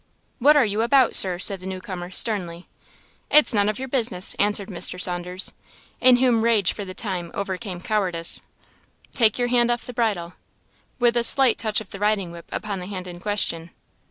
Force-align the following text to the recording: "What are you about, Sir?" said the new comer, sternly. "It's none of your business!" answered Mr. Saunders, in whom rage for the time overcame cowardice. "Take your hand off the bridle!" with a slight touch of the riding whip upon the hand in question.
"What 0.39 0.57
are 0.57 0.65
you 0.65 0.81
about, 0.81 1.13
Sir?" 1.13 1.37
said 1.37 1.59
the 1.59 1.67
new 1.67 1.79
comer, 1.79 2.09
sternly. 2.09 2.67
"It's 3.29 3.53
none 3.53 3.69
of 3.69 3.77
your 3.77 3.87
business!" 3.87 4.35
answered 4.39 4.69
Mr. 4.69 4.99
Saunders, 4.99 5.53
in 5.99 6.15
whom 6.15 6.43
rage 6.43 6.73
for 6.73 6.83
the 6.83 6.95
time 6.95 7.29
overcame 7.35 7.79
cowardice. 7.79 8.41
"Take 9.13 9.37
your 9.37 9.49
hand 9.49 9.69
off 9.69 9.85
the 9.85 9.93
bridle!" 9.93 10.33
with 10.97 11.15
a 11.15 11.23
slight 11.23 11.59
touch 11.59 11.81
of 11.81 11.91
the 11.91 11.99
riding 11.99 12.31
whip 12.31 12.49
upon 12.51 12.79
the 12.79 12.87
hand 12.87 13.07
in 13.07 13.19
question. 13.19 13.69